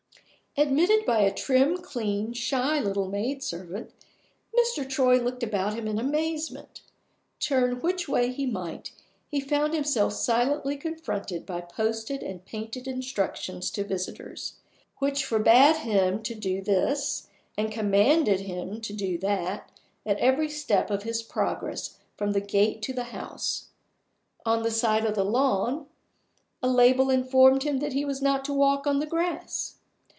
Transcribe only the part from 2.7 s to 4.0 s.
little maid servant,